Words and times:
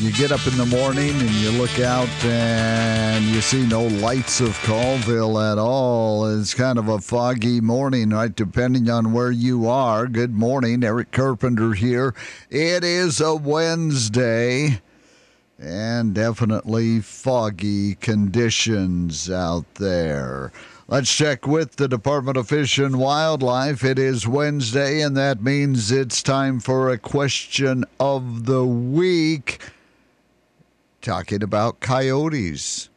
you 0.00 0.10
get 0.12 0.32
up 0.32 0.46
in 0.46 0.56
the 0.56 0.64
morning 0.64 1.10
and 1.10 1.30
you 1.32 1.50
look 1.50 1.78
out 1.78 2.08
and 2.24 3.22
you 3.26 3.42
see 3.42 3.66
no 3.66 3.84
lights 3.84 4.40
of 4.40 4.58
Colville 4.62 5.38
at 5.38 5.58
all. 5.58 6.24
It's 6.24 6.54
kind 6.54 6.78
of 6.78 6.88
a 6.88 7.00
foggy 7.00 7.60
morning, 7.60 8.08
right? 8.08 8.34
Depending 8.34 8.88
on 8.88 9.12
where 9.12 9.30
you 9.30 9.68
are. 9.68 10.06
Good 10.06 10.32
morning, 10.32 10.82
Eric 10.82 11.10
Carpenter 11.12 11.74
here. 11.74 12.14
It 12.48 12.82
is 12.82 13.20
a 13.20 13.34
Wednesday 13.34 14.80
and 15.58 16.14
definitely 16.14 17.00
foggy 17.00 17.96
conditions 17.96 19.30
out 19.30 19.74
there. 19.74 20.50
Let's 20.88 21.14
check 21.14 21.46
with 21.46 21.76
the 21.76 21.88
Department 21.88 22.38
of 22.38 22.48
Fish 22.48 22.78
and 22.78 22.98
Wildlife. 22.98 23.84
It 23.84 23.98
is 23.98 24.26
Wednesday, 24.26 25.02
and 25.02 25.14
that 25.18 25.42
means 25.42 25.92
it's 25.92 26.22
time 26.22 26.58
for 26.58 26.88
a 26.88 26.96
question 26.96 27.84
of 28.00 28.46
the 28.46 28.64
week. 28.64 29.60
Talking 31.02 31.42
about 31.42 31.80
coyotes. 31.80 32.90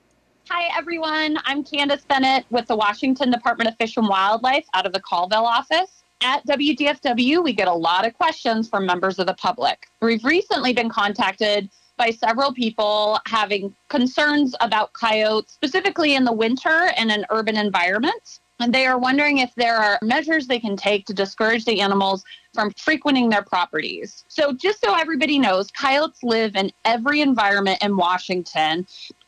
Hi, 0.50 0.78
everyone. 0.78 1.38
I'm 1.46 1.64
Candace 1.64 2.04
Bennett 2.04 2.44
with 2.50 2.68
the 2.68 2.76
Washington 2.76 3.32
Department 3.32 3.70
of 3.70 3.78
Fish 3.78 3.96
and 3.96 4.10
Wildlife 4.10 4.66
out 4.74 4.86
of 4.86 4.92
the 4.92 5.00
Colville 5.00 5.46
office. 5.46 6.04
At 6.20 6.46
WDFW, 6.46 7.42
we 7.42 7.54
get 7.54 7.70
a 7.70 7.74
lot 7.74 8.06
of 8.06 8.14
questions 8.16 8.68
from 8.68 8.86
members 8.86 9.20
of 9.20 9.28
the 9.28 9.36
public. 9.36 9.88
We've 10.02 10.24
recently 10.26 10.74
been 10.74 10.90
contacted 10.90 11.70
by 11.96 12.10
several 12.10 12.54
people 12.54 13.20
having 13.26 13.74
concerns 13.88 14.54
about 14.60 14.92
coyotes, 14.92 15.54
specifically 15.54 16.16
in 16.16 16.26
the 16.26 16.34
winter 16.34 16.92
and 16.98 17.10
in 17.10 17.26
urban 17.30 17.56
environments. 17.56 18.42
And 18.60 18.74
they 18.74 18.86
are 18.86 18.98
wondering 18.98 19.40
if 19.40 19.54
there 19.56 19.78
are 19.78 20.00
measures 20.02 20.48
they 20.48 20.60
can 20.60 20.78
take 20.78 21.06
to 21.08 21.14
discourage 21.14 21.66
the 21.66 21.82
animals 21.82 22.24
from 22.54 22.72
frequenting 22.78 23.30
their 23.30 23.42
properties. 23.42 24.24
So, 24.28 24.54
just 24.54 24.82
so 24.82 24.96
everybody 24.96 25.40
knows, 25.40 25.72
coyotes 25.72 26.24
live 26.24 26.56
in 26.56 26.72
every 26.86 27.22
environment 27.22 27.84
in 27.84 27.98
Washington. 27.98 28.86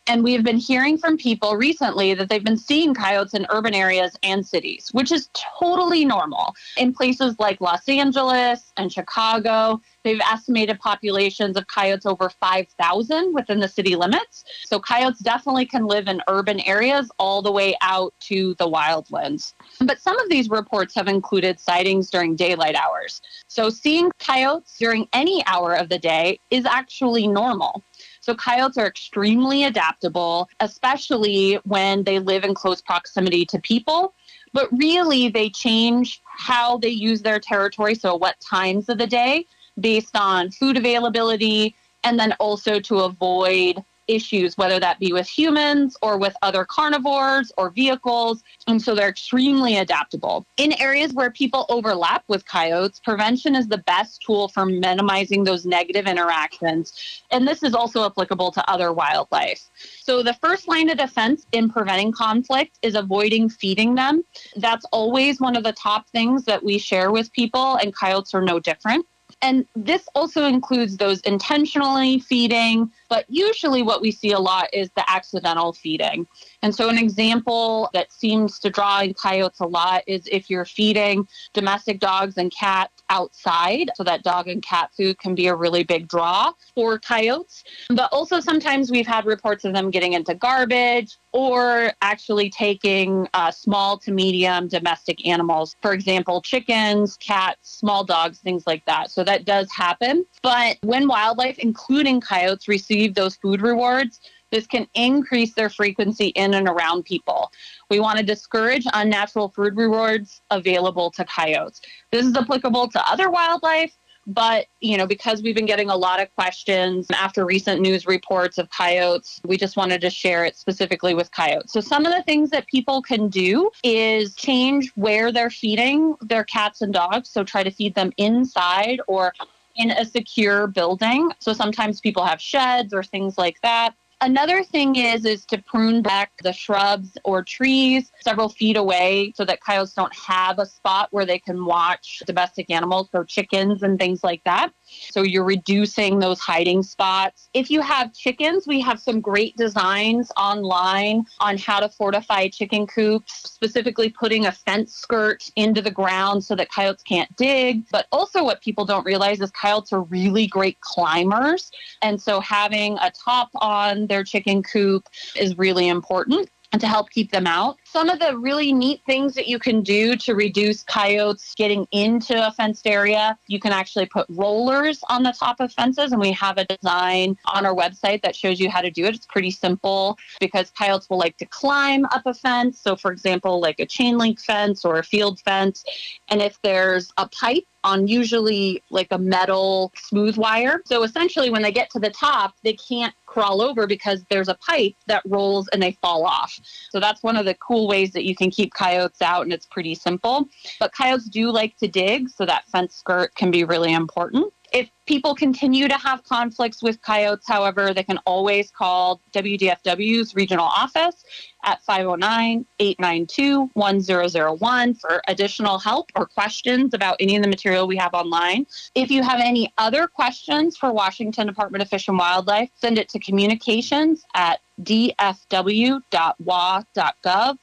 And 0.08 0.24
we 0.24 0.34
have 0.34 0.44
been 0.44 0.58
hearing 0.58 1.00
from 1.00 1.18
people 1.18 1.56
recently 1.56 2.14
that 2.14 2.30
they've 2.30 2.44
been 2.44 2.58
seeing 2.58 2.94
coyotes 2.94 3.34
in 3.34 3.48
urban 3.50 3.74
areas 3.74 4.16
and 4.22 4.46
cities, 4.46 4.90
which 4.92 5.12
is 5.12 5.30
totally 5.34 6.06
normal. 6.06 6.54
In 6.78 6.94
places 6.94 7.36
like 7.40 7.60
Los 7.60 7.90
Angeles 7.90 8.72
and 8.78 8.94
Chicago, 8.94 9.82
they've 10.04 10.20
estimated 10.32 10.80
populations 10.80 11.58
of 11.58 11.66
coyotes 11.68 12.06
over 12.06 12.30
5,000 12.30 13.34
within 13.34 13.60
the 13.60 13.68
city 13.68 13.96
limits. 13.96 14.44
So 14.66 14.80
coyotes 14.80 15.20
definitely 15.20 15.66
can 15.66 15.88
live 15.88 16.08
in 16.08 16.22
urban 16.28 16.60
areas 16.62 17.10
all 17.18 17.42
the 17.42 17.52
way 17.52 17.76
out 17.82 18.14
to 18.22 18.54
the 18.60 18.70
wildlands. 18.70 19.54
But 19.80 20.00
some 20.00 20.20
of 20.20 20.30
these 20.30 20.52
reports 20.52 20.94
have 20.94 21.08
included 21.08 21.60
sightings 21.60 22.12
during 22.12 22.36
daylight 22.36 22.76
hours. 22.76 23.22
So 23.48 23.72
seeing 23.72 24.12
coyotes 24.20 24.76
during 24.78 25.08
any 25.14 25.44
hour 25.48 25.74
of 25.74 25.90
the 25.90 25.98
day 25.98 26.40
is 26.52 26.66
actually 26.66 27.28
normal. 27.28 27.82
So 28.26 28.34
coyotes 28.34 28.76
are 28.80 28.88
extremely 28.88 29.66
adaptable, 29.66 30.50
especially 30.60 31.60
when 31.64 32.04
they 32.04 32.18
live 32.18 32.44
in 32.44 32.56
close 32.56 32.82
proximity 32.82 33.46
to 33.46 33.60
people. 33.60 34.16
But 34.52 34.68
really, 34.72 35.30
they 35.30 35.52
change 35.52 36.24
how 36.26 36.78
they 36.80 36.90
use 36.90 37.22
their 37.22 37.40
territory, 37.40 37.94
so 37.94 38.16
what 38.16 38.40
times 38.40 38.90
of 38.90 38.98
the 38.98 39.06
day, 39.06 39.46
based 39.80 40.18
on 40.18 40.50
food 40.50 40.76
availability, 40.76 41.76
and 42.04 42.20
then 42.20 42.34
also 42.40 42.80
to 42.80 43.02
avoid 43.02 43.84
issues, 44.08 44.58
whether 44.58 44.80
that 44.80 45.00
be 45.00 45.14
with 45.14 45.28
humans 45.28 45.98
or 46.02 46.18
with 46.18 46.36
other 46.42 46.66
carnivores 46.66 47.52
or 47.58 47.70
vehicles. 47.70 48.44
And 48.68 48.82
so 48.82 48.96
they're 48.96 49.10
extremely 49.10 49.78
adaptable. 49.78 50.46
In 50.58 50.74
areas 50.82 51.14
where 51.14 51.32
people 51.32 51.66
overlap 51.70 52.24
with 52.28 52.46
coyotes, 52.46 53.00
prevention 53.00 53.56
is 53.56 53.68
the 53.68 53.80
best 53.80 54.22
tool 54.22 54.48
for 54.48 54.66
minimizing 54.66 55.44
those 55.44 55.66
negative 55.66 56.08
interactions. 56.08 57.22
And 57.32 57.48
this 57.48 57.64
is 57.64 57.74
also 57.74 58.06
applicable 58.06 58.52
to 58.52 58.70
other 58.70 58.94
wildlife. 58.94 59.62
So 60.02 60.24
the 60.24 60.34
first 60.36 60.68
line 60.68 60.90
of 60.90 60.98
defense 60.98 61.46
in 61.52 61.70
preventing 61.70 62.12
conflict 62.12 62.78
is 62.82 62.96
avoiding 62.96 63.50
feeding 63.50 63.96
them. 63.96 64.24
That's 64.56 64.86
always 64.92 65.40
one 65.40 65.56
of 65.56 65.64
the 65.64 65.74
top 65.74 66.08
things 66.10 66.46
that 66.46 66.64
we 66.64 66.78
share 66.78 67.12
with 67.12 67.32
people, 67.34 67.76
and 67.76 67.94
coyotes 67.94 68.34
are 68.34 68.42
no 68.42 68.60
different. 68.60 69.06
And 69.42 69.66
this 69.76 70.08
also 70.16 70.46
includes 70.46 70.98
those 70.98 71.20
intentionally 71.22 72.20
feeding, 72.20 72.92
but 73.16 73.24
usually 73.30 73.82
what 73.82 74.02
we 74.02 74.12
see 74.12 74.34
a 74.34 74.40
lot 74.40 74.68
is 74.74 74.90
the 74.98 75.10
accidental 75.10 75.72
feeding. 75.72 76.28
And 76.62 76.76
so, 76.76 76.90
an 76.90 76.98
example 76.98 77.90
that 77.94 78.12
seems 78.12 78.60
to 78.60 78.70
draw 78.70 79.00
in 79.00 79.14
coyotes 79.14 79.62
a 79.62 79.68
lot 79.68 80.04
is 80.06 80.28
if 80.30 80.50
you're 80.50 80.66
feeding 80.66 81.26
domestic 81.54 82.00
dogs 82.00 82.38
and 82.38 82.52
cats 82.52 83.04
outside. 83.10 83.92
So, 83.96 84.04
that 84.04 84.24
dog 84.24 84.50
and 84.50 84.62
cat 84.62 84.90
food 84.98 85.18
can 85.20 85.34
be 85.34 85.48
a 85.48 85.56
really 85.56 85.84
big 85.84 86.10
draw 86.10 86.52
for 86.74 87.00
coyotes. 87.00 87.64
But 87.90 88.12
also, 88.12 88.42
sometimes 88.42 88.92
we've 88.92 89.08
had 89.08 89.26
reports 89.26 89.64
of 89.64 89.74
them 89.74 89.92
getting 89.92 90.12
into 90.14 90.36
garbage 90.36 91.18
or 91.32 91.94
actually 92.02 92.50
taking 92.50 93.28
uh, 93.34 93.52
small 93.52 93.98
to 94.00 94.12
medium 94.12 94.68
domestic 94.68 95.26
animals, 95.28 95.76
for 95.82 95.94
example, 95.94 96.42
chickens, 96.42 97.16
cats, 97.18 97.78
small 97.78 98.04
dogs, 98.04 98.40
things 98.40 98.66
like 98.66 98.84
that. 98.86 99.12
So, 99.12 99.24
that 99.24 99.46
does 99.46 99.72
happen. 99.72 100.26
But 100.42 100.80
when 100.82 101.08
wildlife, 101.08 101.60
including 101.60 102.20
coyotes, 102.20 102.68
receive 102.68 103.05
those 103.14 103.36
food 103.36 103.62
rewards, 103.62 104.20
this 104.52 104.68
can 104.68 104.88
increase 104.94 105.54
their 105.54 105.70
frequency 105.70 106.28
in 106.28 106.54
and 106.54 106.68
around 106.68 107.04
people. 107.04 107.52
We 107.90 108.00
want 108.00 108.18
to 108.20 108.24
discourage 108.24 108.86
unnatural 108.94 109.50
food 109.50 109.76
rewards 109.76 110.42
available 110.50 111.12
to 111.12 111.26
coyotes. 111.26 111.82
This 112.12 112.26
is 112.26 112.36
applicable 112.36 112.88
to 112.90 113.12
other 113.12 113.30
wildlife, 113.30 113.96
but 114.28 114.66
you 114.82 114.98
know 114.98 115.06
because 115.06 115.44
we've 115.44 115.56
been 115.56 115.66
getting 115.66 115.90
a 115.90 115.96
lot 115.96 116.22
of 116.22 116.34
questions 116.36 117.08
after 117.12 117.46
recent 117.46 117.82
news 117.82 118.08
reports 118.08 118.58
of 118.58 118.70
coyotes 118.70 119.40
we 119.46 119.56
just 119.56 119.78
wanted 119.78 120.02
to 120.02 120.10
share 120.10 120.44
it 120.44 120.58
specifically 120.58 121.14
with 121.14 121.32
coyotes 121.32 121.72
so 121.72 121.80
some 121.80 122.06
of 122.06 122.14
the 122.14 122.24
things 122.24 122.50
that 122.50 122.66
people 122.68 123.02
can 123.02 123.28
do 123.28 123.70
is 123.84 124.34
change 124.36 124.92
where 124.96 125.32
they're 125.32 125.52
feeding 125.52 126.16
their 126.22 126.44
cats 126.44 126.82
and 126.82 126.94
dogs 126.94 127.30
so 127.30 127.44
try 127.44 127.62
to 127.62 127.70
feed 127.70 127.94
them 127.94 128.12
inside 128.18 129.00
or 129.08 129.32
in 129.76 129.92
a 129.92 130.06
secure 130.06 130.68
building. 130.68 131.32
So 131.40 131.54
sometimes 131.54 132.00
people 132.00 132.24
have 132.24 132.42
sheds 132.42 132.94
or 132.94 133.04
things 133.04 133.38
like 133.38 133.60
that 133.62 133.94
Another 134.22 134.64
thing 134.64 134.96
is 134.96 135.26
is 135.26 135.46
to 135.48 135.62
prune 135.62 136.02
back 136.02 136.32
the 136.42 136.54
shrubs 136.54 137.18
or 137.26 137.44
trees 137.44 138.12
several 138.22 138.48
feet 138.48 138.78
away 138.78 139.34
so 139.36 139.44
that 139.44 139.60
coyotes 139.62 139.94
don't 139.94 140.16
have 140.16 140.58
a 140.58 140.66
spot 140.66 141.10
where 141.12 141.26
they 141.26 141.38
can 141.38 141.66
watch 141.66 142.24
domestic 142.26 142.72
animals, 142.72 143.10
so 143.12 143.24
chickens 143.24 143.84
and 143.84 144.00
things 144.00 144.24
like 144.24 144.42
that. 144.46 144.72
So 145.12 145.22
you're 145.22 145.44
reducing 145.44 146.20
those 146.20 146.40
hiding 146.40 146.82
spots. 146.82 147.50
If 147.54 147.70
you 147.70 147.82
have 147.82 148.14
chickens, 148.14 148.66
we 148.66 148.80
have 148.82 149.00
some 149.00 149.20
great 149.20 149.58
designs 149.58 150.32
online 150.38 151.26
on 151.40 151.58
how 151.58 151.82
to 151.82 151.90
fortify 151.90 152.48
chicken 152.48 152.88
coops, 152.88 153.34
specifically 153.50 154.10
putting 154.10 154.46
a 154.46 154.52
fence 154.52 154.94
skirt 154.94 155.44
into 155.58 155.82
the 155.82 155.92
ground 155.92 156.44
so 156.44 156.56
that 156.56 156.72
coyotes 156.72 157.04
can't 157.04 157.34
dig. 157.36 157.84
But 157.92 158.08
also, 158.12 158.44
what 158.44 158.62
people 158.62 158.86
don't 158.86 159.06
realize 159.06 159.42
is 159.42 159.52
coyotes 159.52 159.92
are 159.92 160.04
really 160.04 160.48
great 160.48 160.80
climbers. 160.80 161.70
And 162.02 162.22
so 162.22 162.40
having 162.40 162.98
a 163.00 163.12
top 163.12 163.50
on 163.56 164.05
their 164.08 164.24
chicken 164.24 164.64
coop 164.64 165.08
is 165.36 165.58
really 165.58 165.88
important 165.88 166.50
to 166.80 166.88
help 166.88 167.10
keep 167.10 167.32
them 167.32 167.48
out. 167.48 167.78
Some 167.86 168.10
of 168.10 168.20
the 168.20 168.38
really 168.38 168.74
neat 168.74 169.02
things 169.06 169.34
that 169.36 169.48
you 169.48 169.60
can 169.60 169.82
do 169.82 170.16
to 170.18 170.36
reduce 170.36 170.84
coyotes 170.84 171.54
getting 171.56 171.88
into 171.92 172.46
a 172.46 172.52
fenced 172.52 172.88
area, 172.88 173.38
you 173.48 173.60
can 173.60 173.72
actually 173.72 174.06
put 174.06 174.26
rollers 174.30 175.00
on 175.10 175.24
the 175.24 175.32
top 175.32 175.60
of 175.60 175.72
fences, 175.72 176.12
and 176.12 176.20
we 176.20 176.32
have 176.34 176.58
a 176.58 176.66
design 176.66 177.38
on 177.46 177.66
our 177.66 177.74
website 177.74 178.22
that 178.24 178.36
shows 178.36 178.60
you 178.60 178.70
how 178.70 178.82
to 178.82 178.92
do 178.92 179.06
it. 179.06 179.16
It's 179.16 179.26
pretty 179.26 179.52
simple 179.52 180.18
because 180.40 180.70
coyotes 180.72 181.10
will 181.10 181.18
like 181.18 181.38
to 181.38 181.46
climb 181.46 182.06
up 182.06 182.24
a 182.26 182.34
fence. 182.34 182.80
So, 182.80 182.96
for 182.96 183.12
example, 183.12 183.62
like 183.62 183.80
a 183.80 183.86
chain 183.86 184.18
link 184.18 184.40
fence 184.40 184.84
or 184.84 185.00
a 185.00 185.04
field 185.04 185.40
fence. 185.40 185.84
And 186.30 186.42
if 186.42 186.62
there's 186.62 187.12
a 187.18 187.28
pipe 187.30 187.66
on 187.86 188.08
usually 188.08 188.84
like 188.90 189.08
a 189.12 189.18
metal 189.18 189.94
smooth 189.96 190.36
wire. 190.38 190.82
So 190.86 191.04
essentially, 191.04 191.52
when 191.52 191.62
they 191.62 191.72
get 191.72 191.90
to 191.92 192.00
the 192.00 192.10
top, 192.10 192.56
they 192.64 192.74
can't 192.74 193.14
crawl 193.36 193.62
over 193.62 193.86
because 193.86 194.24
there's 194.30 194.48
a 194.48 194.56
pipe 194.56 194.96
that 195.08 195.22
rolls 195.26 195.68
and 195.74 195.84
they 195.84 195.92
fall 196.02 196.26
off. 196.26 196.58
So 196.90 197.02
that's 197.02 197.22
one 197.22 197.36
of 197.36 197.44
the 197.44 197.54
cool 197.56 197.86
ways 197.86 198.14
that 198.14 198.24
you 198.24 198.34
can 198.34 198.50
keep 198.50 198.74
coyotes 198.74 199.22
out, 199.22 199.42
and 199.42 199.52
it's 199.52 199.66
pretty 199.66 199.94
simple. 199.94 200.48
But 200.80 200.94
coyotes 200.94 201.28
do 201.28 201.52
like 201.52 201.76
to 201.80 201.90
dig, 201.90 202.30
so 202.30 202.46
that 202.46 202.66
fence 202.70 202.96
skirt 202.96 203.36
can 203.36 203.52
be 203.52 203.66
really 203.66 203.94
important. 203.94 204.54
If 204.74 204.90
people 205.06 205.36
continue 205.36 205.88
to 205.88 205.98
have 205.98 206.24
conflicts 206.24 206.82
with 206.82 207.02
coyotes, 207.02 207.48
however, 207.48 207.94
they 207.94 208.04
can 208.04 208.18
always 208.26 208.72
call 208.72 209.22
WDFW's 209.34 210.36
regional 210.36 210.66
office 210.66 211.24
at 211.64 211.82
509 211.84 212.66
892 212.80 213.70
1001 213.74 214.94
for 214.96 215.22
additional 215.28 215.80
help 215.80 216.12
or 216.16 216.26
questions 216.26 216.94
about 216.94 217.18
any 217.20 217.36
of 217.36 217.44
the 217.44 217.50
material 217.50 217.88
we 217.88 217.98
have 217.98 218.14
online. 218.14 218.66
If 218.94 219.12
you 219.12 219.24
have 219.24 219.40
any 219.40 219.74
other 219.78 220.08
questions 220.08 220.78
for 220.78 220.92
Washington 220.92 221.48
Department 221.48 221.82
of 221.82 221.90
Fish 221.90 222.08
and 222.08 222.18
Wildlife, 222.18 222.70
send 222.76 222.98
it 222.98 223.10
to 223.10 223.20
communications 223.20 224.24
at 224.34 224.60
dfw.wa.gov 224.82 226.02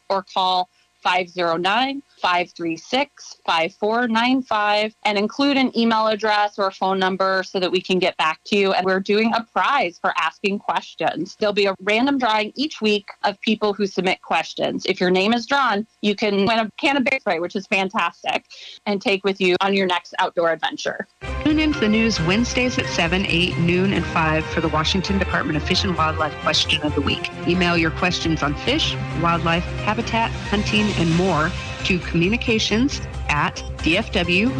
or 0.08 0.24
call 0.32 0.68
509 1.02 2.02
536 2.20 3.40
5495 3.44 4.94
and 5.04 5.18
include 5.18 5.56
an 5.56 5.76
email 5.76 6.06
address 6.06 6.58
or 6.58 6.70
phone 6.70 6.98
number 6.98 7.42
so 7.42 7.58
that 7.58 7.70
we 7.70 7.80
can 7.80 7.98
get 7.98 8.16
back 8.16 8.40
to 8.46 8.56
you. 8.56 8.72
And 8.72 8.86
we're 8.86 9.00
doing 9.00 9.32
a 9.34 9.44
prize 9.52 9.98
for 9.98 10.12
asking 10.16 10.60
questions. 10.60 11.36
There'll 11.38 11.52
be 11.52 11.66
a 11.66 11.74
random 11.80 12.18
drawing 12.18 12.52
each 12.54 12.80
week 12.80 13.08
of 13.24 13.40
people 13.40 13.74
who 13.74 13.86
submit 13.86 14.22
questions. 14.22 14.86
If 14.86 15.00
your 15.00 15.10
name 15.10 15.32
is 15.32 15.46
drawn, 15.46 15.86
you 16.00 16.14
can 16.14 16.46
win 16.46 16.60
a 16.60 16.70
can 16.78 16.96
of 16.96 17.04
bear 17.04 17.18
spray, 17.20 17.40
which 17.40 17.56
is 17.56 17.66
fantastic, 17.66 18.46
and 18.86 19.02
take 19.02 19.24
with 19.24 19.40
you 19.40 19.56
on 19.60 19.74
your 19.74 19.86
next 19.86 20.14
outdoor 20.18 20.52
adventure. 20.52 21.06
Tune 21.44 21.58
into 21.58 21.80
the 21.80 21.88
news 21.88 22.20
Wednesdays 22.20 22.78
at 22.78 22.86
7, 22.86 23.26
8, 23.26 23.58
noon, 23.58 23.92
and 23.92 24.04
5 24.06 24.46
for 24.46 24.60
the 24.60 24.68
Washington 24.68 25.18
Department 25.18 25.56
of 25.56 25.64
Fish 25.64 25.82
and 25.82 25.96
Wildlife 25.96 26.34
Question 26.42 26.80
of 26.82 26.94
the 26.94 27.00
Week. 27.00 27.28
Email 27.48 27.76
your 27.76 27.90
questions 27.90 28.44
on 28.44 28.54
fish, 28.54 28.94
wildlife, 29.20 29.64
habitat, 29.84 30.30
hunting, 30.30 30.86
and 30.98 31.12
more 31.16 31.50
to 31.84 31.98
communications 31.98 33.00
at 33.28 33.56
dfw.wa.gov. 33.78 34.50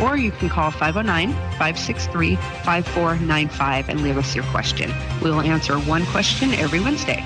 Or 0.00 0.16
you 0.16 0.30
can 0.30 0.48
call 0.48 0.70
509 0.70 1.32
563 1.32 2.36
5495 2.36 3.88
and 3.90 4.02
leave 4.02 4.16
us 4.16 4.34
your 4.34 4.44
question. 4.44 4.90
We 5.22 5.30
will 5.30 5.42
answer 5.42 5.78
one 5.80 6.06
question 6.06 6.54
every 6.54 6.80
Wednesday. 6.80 7.22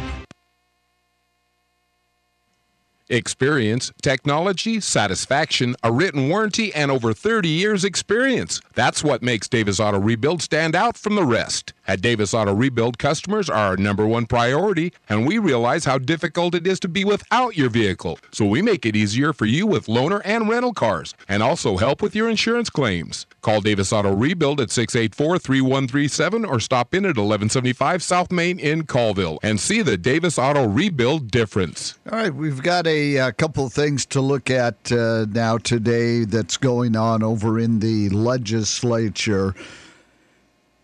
Experience, 3.08 3.92
technology, 4.02 4.80
satisfaction, 4.80 5.76
a 5.84 5.92
written 5.92 6.28
warranty, 6.28 6.74
and 6.74 6.90
over 6.90 7.12
30 7.12 7.48
years' 7.48 7.84
experience. 7.84 8.60
That's 8.74 9.04
what 9.04 9.22
makes 9.22 9.48
Davis 9.48 9.78
Auto 9.78 10.00
Rebuild 10.00 10.42
stand 10.42 10.74
out 10.74 10.96
from 10.96 11.14
the 11.14 11.24
rest. 11.24 11.72
At 11.88 12.00
Davis 12.00 12.34
Auto 12.34 12.52
Rebuild, 12.52 12.98
customers 12.98 13.48
are 13.48 13.66
our 13.66 13.76
number 13.76 14.06
one 14.06 14.26
priority, 14.26 14.92
and 15.08 15.24
we 15.24 15.38
realize 15.38 15.84
how 15.84 15.98
difficult 15.98 16.54
it 16.54 16.66
is 16.66 16.80
to 16.80 16.88
be 16.88 17.04
without 17.04 17.56
your 17.56 17.70
vehicle. 17.70 18.18
So 18.32 18.44
we 18.44 18.60
make 18.60 18.84
it 18.84 18.96
easier 18.96 19.32
for 19.32 19.46
you 19.46 19.66
with 19.68 19.86
loaner 19.86 20.20
and 20.24 20.48
rental 20.48 20.72
cars, 20.72 21.14
and 21.28 21.42
also 21.42 21.76
help 21.76 22.02
with 22.02 22.16
your 22.16 22.28
insurance 22.28 22.70
claims. 22.70 23.26
Call 23.40 23.60
Davis 23.60 23.92
Auto 23.92 24.12
Rebuild 24.12 24.60
at 24.60 24.72
684 24.72 25.38
3137 25.38 26.44
or 26.44 26.58
stop 26.58 26.92
in 26.92 27.04
at 27.04 27.16
1175 27.16 28.02
South 28.02 28.32
Main 28.32 28.58
in 28.58 28.84
Colville 28.84 29.38
and 29.42 29.60
see 29.60 29.82
the 29.82 29.96
Davis 29.96 30.38
Auto 30.38 30.66
Rebuild 30.66 31.30
difference. 31.30 31.98
All 32.10 32.18
right, 32.18 32.34
we've 32.34 32.62
got 32.62 32.88
a, 32.88 33.16
a 33.16 33.32
couple 33.32 33.66
of 33.66 33.72
things 33.72 34.04
to 34.06 34.20
look 34.20 34.50
at 34.50 34.90
uh, 34.90 35.26
now 35.30 35.58
today 35.58 36.24
that's 36.24 36.56
going 36.56 36.96
on 36.96 37.22
over 37.22 37.60
in 37.60 37.78
the 37.78 38.08
legislature. 38.08 39.54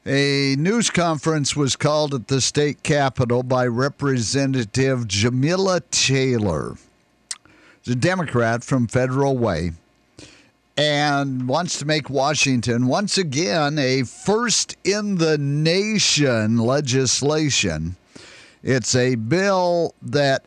A 0.04 0.56
news 0.58 0.90
conference 0.90 1.54
was 1.54 1.76
called 1.76 2.12
at 2.12 2.26
the 2.26 2.40
state 2.40 2.82
capitol 2.82 3.44
by 3.44 3.68
Representative 3.68 5.06
Jamila 5.06 5.80
Taylor. 5.92 6.74
A 7.86 7.94
Democrat 7.94 8.64
from 8.64 8.88
Federal 8.88 9.38
Way 9.38 9.72
and 10.76 11.46
wants 11.46 11.78
to 11.78 11.84
make 11.84 12.10
Washington 12.10 12.88
once 12.88 13.16
again 13.16 13.78
a 13.78 14.02
first 14.02 14.76
in 14.82 15.18
the 15.18 15.38
nation 15.38 16.58
legislation. 16.58 17.94
It's 18.64 18.96
a 18.96 19.14
bill 19.14 19.94
that 20.02 20.46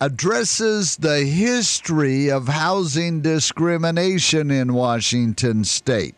addresses 0.00 0.96
the 0.96 1.20
history 1.20 2.28
of 2.28 2.48
housing 2.48 3.20
discrimination 3.20 4.50
in 4.50 4.74
Washington 4.74 5.62
state. 5.62 6.16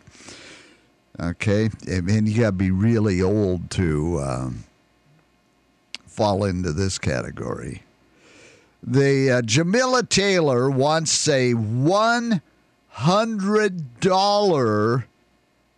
Okay, 1.21 1.69
and 1.89 2.29
you 2.29 2.41
got 2.41 2.47
to 2.51 2.53
be 2.53 2.71
really 2.71 3.21
old 3.21 3.71
to 3.73 4.21
um, 4.21 4.65
fall 6.07 6.45
into 6.45 6.73
this 6.73 6.97
category. 6.97 7.83
The 8.85 9.31
uh, 9.33 9.43
Jamila 9.43 10.05
Taylor 10.05 10.71
wants 10.71 11.27
a 11.27 11.55
one 11.55 12.41
hundred 12.89 13.99
dollar 13.99 15.07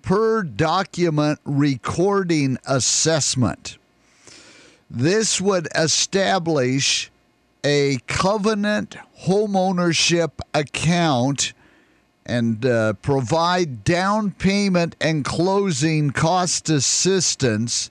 per 0.03 0.43
document 0.43 1.39
recording 1.45 2.59
assessment. 2.67 3.79
This 4.91 5.41
would 5.41 5.69
establish 5.75 7.11
a 7.65 7.99
covenant 8.07 8.97
homeownership 9.23 10.33
account 10.53 11.55
and 12.31 12.65
uh, 12.65 12.93
provide 12.95 13.83
down 13.83 14.31
payment 14.31 14.95
and 15.01 15.25
closing 15.25 16.13
cost 16.13 16.71
assistance 16.71 17.91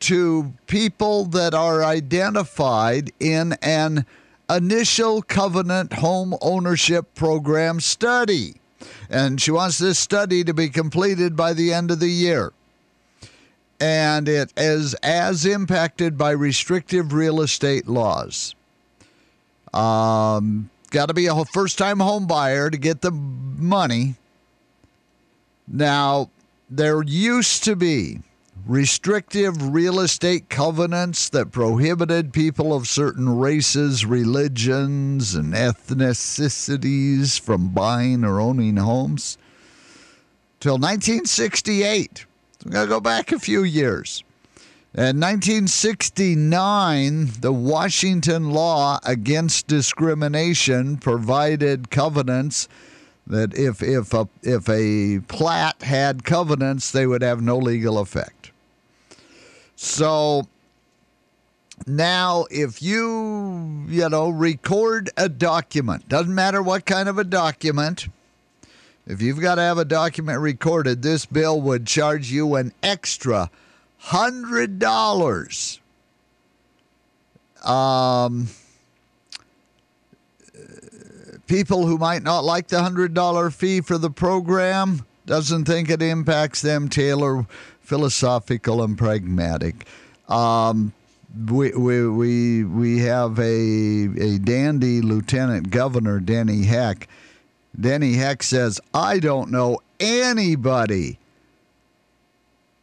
to 0.00 0.54
people 0.66 1.26
that 1.26 1.52
are 1.52 1.84
identified 1.84 3.12
in 3.20 3.52
an 3.60 4.06
initial 4.48 5.20
covenant 5.20 5.92
home 5.92 6.34
ownership 6.40 7.14
program 7.14 7.78
study. 7.78 8.54
And 9.10 9.38
she 9.40 9.50
wants 9.50 9.78
this 9.78 9.98
study 9.98 10.42
to 10.44 10.54
be 10.54 10.70
completed 10.70 11.36
by 11.36 11.52
the 11.52 11.74
end 11.74 11.90
of 11.90 12.00
the 12.00 12.08
year. 12.08 12.52
And 13.78 14.28
it 14.28 14.50
is 14.56 14.94
as 15.02 15.44
impacted 15.44 16.16
by 16.16 16.30
restrictive 16.30 17.12
real 17.12 17.42
estate 17.42 17.86
laws. 17.86 18.54
Um, 19.74 20.70
got 20.92 21.06
to 21.06 21.14
be 21.14 21.26
a 21.26 21.44
first 21.46 21.78
time 21.78 21.98
home 21.98 22.26
buyer 22.26 22.70
to 22.70 22.78
get 22.78 23.00
the 23.00 23.10
money. 23.10 24.14
Now, 25.66 26.30
there 26.70 27.02
used 27.02 27.64
to 27.64 27.74
be 27.74 28.20
restrictive 28.66 29.74
real 29.74 29.98
estate 29.98 30.48
covenants 30.48 31.28
that 31.30 31.50
prohibited 31.50 32.32
people 32.32 32.72
of 32.74 32.86
certain 32.86 33.38
races, 33.38 34.06
religions, 34.06 35.34
and 35.34 35.52
ethnicities 35.54 37.40
from 37.40 37.70
buying 37.70 38.22
or 38.22 38.40
owning 38.40 38.76
homes 38.76 39.38
till 40.60 40.74
1968. 40.74 42.18
So 42.18 42.26
we 42.66 42.70
got 42.70 42.82
to 42.82 42.88
go 42.88 43.00
back 43.00 43.32
a 43.32 43.38
few 43.38 43.64
years. 43.64 44.22
In 44.94 45.20
1969, 45.20 47.30
the 47.40 47.50
Washington 47.50 48.50
law 48.50 49.00
against 49.04 49.66
discrimination 49.66 50.98
provided 50.98 51.90
covenants 51.90 52.68
that 53.26 53.56
if 53.56 53.82
if 53.82 54.12
a 54.12 54.28
if 54.42 54.68
a 54.68 55.20
plat 55.28 55.80
had 55.80 56.24
covenants, 56.24 56.90
they 56.90 57.06
would 57.06 57.22
have 57.22 57.40
no 57.40 57.56
legal 57.56 57.98
effect. 57.98 58.50
So 59.76 60.46
now 61.86 62.44
if 62.50 62.82
you 62.82 63.86
you 63.88 64.10
know 64.10 64.28
record 64.28 65.08
a 65.16 65.30
document, 65.30 66.06
doesn't 66.10 66.34
matter 66.34 66.60
what 66.60 66.84
kind 66.84 67.08
of 67.08 67.16
a 67.16 67.24
document, 67.24 68.08
if 69.06 69.22
you've 69.22 69.40
got 69.40 69.54
to 69.54 69.62
have 69.62 69.78
a 69.78 69.86
document 69.86 70.40
recorded, 70.40 71.00
this 71.00 71.24
bill 71.24 71.62
would 71.62 71.86
charge 71.86 72.30
you 72.30 72.56
an 72.56 72.74
extra 72.82 73.50
hundred 74.02 74.80
dollars. 74.80 75.80
Um, 77.64 78.48
people 81.46 81.86
who 81.86 81.98
might 81.98 82.24
not 82.24 82.44
like 82.44 82.66
the 82.66 82.82
hundred 82.82 83.14
dollar 83.14 83.50
fee 83.50 83.80
for 83.80 83.98
the 83.98 84.10
program 84.10 85.06
doesn't 85.24 85.66
think 85.66 85.88
it 85.88 86.02
impacts 86.02 86.62
them. 86.62 86.88
Taylor, 86.88 87.46
philosophical 87.80 88.82
and 88.82 88.98
pragmatic. 88.98 89.86
Um, 90.28 90.92
we, 91.48 91.70
we, 91.70 92.08
we, 92.08 92.64
we 92.64 92.98
have 92.98 93.38
a, 93.38 93.42
a 93.42 94.38
dandy 94.38 95.00
lieutenant 95.00 95.70
governor, 95.70 96.18
Denny 96.18 96.64
Heck. 96.64 97.08
Denny 97.78 98.14
Heck 98.14 98.42
says, 98.42 98.80
I 98.92 99.20
don't 99.20 99.50
know 99.50 99.78
anybody 100.00 101.18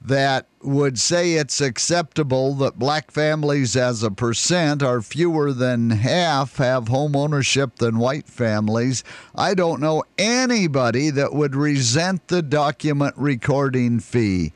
that 0.01 0.48
would 0.62 0.98
say 0.98 1.34
it's 1.34 1.62
acceptable 1.62 2.53
that 2.56 2.79
black 2.79 3.12
families 3.12 3.75
as 3.75 4.01
a 4.01 4.12
percent 4.12 4.82
are 4.82 5.01
fewer 5.01 5.51
than 5.51 5.89
half 5.89 6.58
have 6.58 6.88
home 6.88 7.15
ownership 7.15 7.77
than 7.77 7.98
white 7.98 8.27
families. 8.27 9.03
I 9.36 9.53
don't 9.53 9.82
know 9.82 10.03
anybody 10.18 11.10
that 11.12 11.34
would 11.34 11.56
resent 11.56 12.27
the 12.27 12.41
document 12.41 13.13
recording 13.18 14.00
fee. 14.00 14.53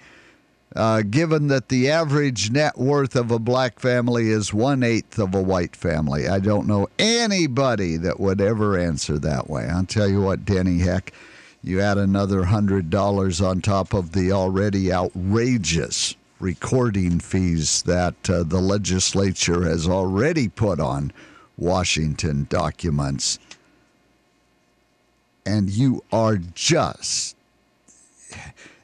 Uh, 0.76 1.04
given 1.04 1.48
that 1.48 1.70
the 1.70 1.90
average 1.90 2.50
net 2.50 2.78
worth 2.78 3.16
of 3.16 3.30
a 3.30 3.38
black 3.38 3.80
family 3.80 4.30
is 4.30 4.54
one 4.54 4.82
eighth 4.82 5.20
of 5.20 5.36
a 5.36 5.42
white 5.42 5.76
family, 5.76 6.28
I 6.28 6.40
don't 6.40 6.66
know 6.66 6.88
anybody 6.98 7.96
that 7.98 8.20
would 8.20 8.42
ever 8.42 8.76
answer 8.78 9.20
that 9.20 9.50
way. 9.50 9.68
I'll 9.68 9.86
tell 9.86 10.10
you 10.10 10.22
what, 10.22 10.46
Denny 10.46 10.80
Heck, 10.80 11.14
you 11.64 11.80
add 11.80 11.98
another 11.98 12.44
hundred 12.44 12.90
dollars 12.90 13.42
on 13.42 13.62
top 13.62 13.94
of 13.94 14.12
the 14.12 14.32
already 14.32 14.92
outrageous 14.92 16.16
recording 16.40 17.20
fees 17.20 17.84
that 17.84 18.30
uh, 18.30 18.44
the 18.44 18.60
legislature 18.60 19.64
has 19.64 19.88
already 19.88 20.50
put 20.50 20.80
on 20.80 21.14
Washington 21.58 22.46
documents. 22.50 23.40
And 25.46 25.70
you 25.70 26.04
are 26.12 26.38
just 26.38 27.38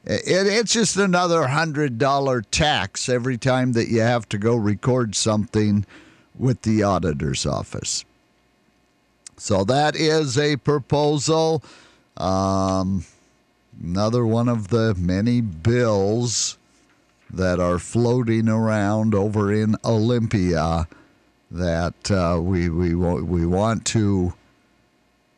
it, 0.06 0.48
it's 0.48 0.74
just 0.74 0.98
another 0.98 1.48
hundred 1.48 1.98
dollar 1.98 2.42
tax 2.42 3.10
every 3.10 3.38
time 3.38 3.74
that 3.74 3.90
you 3.90 4.02
have 4.02 4.28
to 4.30 4.38
go 4.38 4.56
record 4.56 5.16
something 5.16 5.86
with 6.38 6.62
the 6.62 6.84
auditor's 6.84 7.46
office. 7.46 8.06
So 9.38 9.64
that 9.66 9.96
is 9.96 10.38
a 10.38 10.56
proposal. 10.58 11.62
Um, 12.20 13.06
another 13.82 14.26
one 14.26 14.50
of 14.50 14.68
the 14.68 14.94
many 14.96 15.42
bills 15.42 16.58
that 17.30 17.60
are 17.60 17.80
floating 17.80 18.50
around 18.50 19.14
over 19.16 19.54
in 19.54 19.76
Olympia 19.86 20.88
that 21.52 22.12
uh, 22.12 22.40
we, 22.42 22.70
we, 22.70 22.94
we 22.96 23.46
want 23.46 23.86
to 23.86 24.34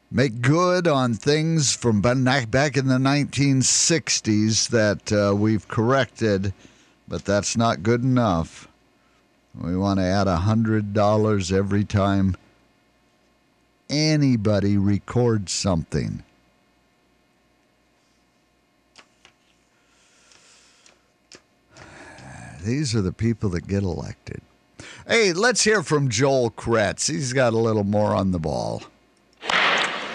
make 0.10 0.42
good 0.42 0.88
on 0.88 1.14
things 1.14 1.76
from 1.76 2.02
back 2.02 2.78
in 2.78 2.88
the 2.88 2.98
1960s 2.98 4.70
that 4.70 5.12
uh, 5.14 5.36
we've 5.36 5.68
corrected, 5.68 6.54
but 7.08 7.24
that's 7.24 7.56
not 7.56 7.84
good 7.84 8.04
enough. 8.04 8.68
We 9.60 9.76
want 9.76 10.00
to 10.00 10.06
add 10.06 10.28
$100 10.28 11.52
every 11.52 11.84
time 11.84 12.36
anybody 13.90 14.78
records 14.78 15.52
something. 15.52 16.24
These 22.64 22.96
are 22.96 23.02
the 23.02 23.12
people 23.12 23.50
that 23.50 23.68
get 23.68 23.82
elected. 23.82 24.42
Hey, 25.08 25.34
let's 25.34 25.64
hear 25.64 25.82
from 25.82 26.10
Joel 26.10 26.52
Kretz. 26.52 27.10
He's 27.12 27.34
got 27.34 27.54
a 27.54 27.58
little 27.58 27.84
more 27.84 28.14
on 28.14 28.32
the 28.32 28.40
ball. 28.40 28.84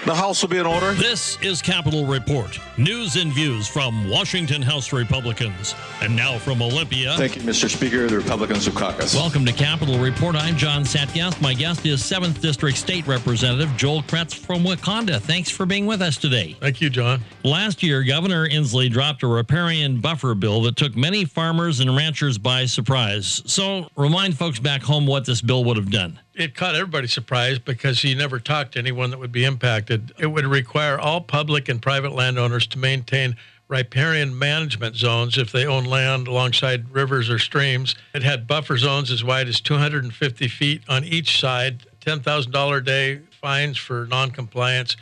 The 0.07 0.15
House 0.15 0.41
will 0.41 0.49
be 0.49 0.59
in 0.59 0.67
order. 0.67 0.93
This 0.93 1.37
is 1.43 1.61
Capitol 1.61 2.07
Report. 2.07 2.61
News 2.79 3.17
and 3.17 3.33
views 3.33 3.67
from 3.67 4.09
Washington 4.09 4.63
House 4.63 4.93
Republicans. 4.93 5.75
And 6.01 6.15
now 6.15 6.39
from 6.39 6.63
Olympia. 6.63 7.17
Thank 7.17 7.35
you, 7.35 7.43
Mr. 7.43 7.69
Speaker. 7.69 8.07
The 8.07 8.19
Republicans 8.19 8.69
of 8.69 8.77
caucus. 8.77 9.17
Welcome 9.17 9.45
to 9.47 9.53
Capitol 9.53 9.99
Report. 9.99 10.37
I'm 10.37 10.57
John 10.57 10.85
Sattgast. 10.85 11.43
My 11.43 11.55
guest 11.55 11.85
is 11.85 12.01
7th 12.03 12.41
District 12.41 12.79
State 12.79 13.05
Representative 13.09 13.77
Joel 13.77 14.03
Kretz 14.03 14.33
from 14.33 14.63
Wauconda. 14.63 15.19
Thanks 15.19 15.51
for 15.51 15.67
being 15.67 15.87
with 15.87 16.01
us 16.01 16.17
today. 16.17 16.57
Thank 16.61 16.81
you, 16.81 16.89
John. 16.89 17.21
Last 17.43 17.83
year, 17.83 18.05
Governor 18.05 18.49
Inslee 18.49 18.89
dropped 18.89 19.25
a 19.25 19.27
riparian 19.27 20.01
buffer 20.01 20.37
bill 20.37 20.63
that 20.63 20.77
took 20.77 20.95
many 20.95 21.25
farmers 21.25 21.81
and 21.81 21.97
ranchers 21.97 22.39
by 22.39 22.67
surprise. 22.67 23.43
So, 23.47 23.89
remind 23.97 24.39
folks 24.39 24.61
back 24.61 24.83
home 24.83 25.05
what 25.05 25.25
this 25.25 25.41
bill 25.41 25.65
would 25.65 25.77
have 25.77 25.91
done 25.91 26.21
it 26.37 26.55
caught 26.55 26.75
everybody 26.75 27.07
surprised 27.07 27.65
because 27.65 28.03
he 28.03 28.15
never 28.15 28.39
talked 28.39 28.73
to 28.73 28.79
anyone 28.79 29.11
that 29.11 29.19
would 29.19 29.33
be 29.33 29.45
impacted. 29.45 30.13
It 30.19 30.27
would 30.27 30.45
require 30.47 30.99
all 30.99 31.23
public 31.23 31.69
and 31.69 31.81
private 31.81 32.13
landowners 32.13 32.67
to 32.69 32.79
maintain 32.79 33.37
riparian 33.69 34.39
management 34.39 34.97
zones 34.97 35.39
if 35.39 35.51
they 35.51 35.67
own 35.67 35.85
land 35.85 36.29
alongside 36.29 36.91
rivers 36.91 37.31
or 37.31 37.39
streams. 37.39 37.97
It 38.15 38.23
had 38.23 38.47
buffer 38.47 38.77
zones 38.77 39.11
as 39.11 39.25
wide 39.25 39.49
as 39.49 39.61
250 39.61 40.47
feet 40.49 40.83
on 40.89 41.05
each 41.05 41.41
side, 41.41 41.87
$10,000 42.03 42.77
a 42.77 42.81
day 42.83 43.21
fines 43.41 43.79
for 43.79 44.07
noncompliance. 44.07 44.97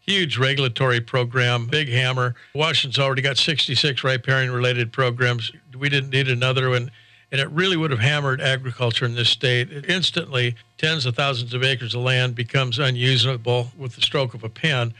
Huge 0.00 0.36
regulatory 0.36 1.00
program, 1.00 1.66
big 1.66 1.88
hammer. 1.88 2.34
Washington's 2.54 2.98
already 2.98 3.22
got 3.22 3.38
66 3.38 4.04
riparian 4.04 4.52
related 4.52 4.92
programs. 4.92 5.50
We 5.76 5.88
didn't 5.88 6.10
need 6.10 6.28
another 6.28 6.68
one 6.68 6.90
and 7.34 7.40
it 7.40 7.50
really 7.50 7.76
would 7.76 7.90
have 7.90 7.98
hammered 7.98 8.40
agriculture 8.40 9.04
in 9.04 9.16
this 9.16 9.28
state. 9.28 9.72
It 9.72 9.90
instantly, 9.90 10.54
tens 10.78 11.04
of 11.04 11.16
thousands 11.16 11.52
of 11.52 11.64
acres 11.64 11.92
of 11.92 12.02
land 12.02 12.36
becomes 12.36 12.78
unusable 12.78 13.72
with 13.76 13.96
the 13.96 14.02
stroke 14.02 14.34
of 14.34 14.44
a 14.44 14.48
pen. 14.48 14.94